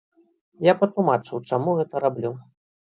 [0.71, 2.39] Я патлумачыў, чаму гэта раблю.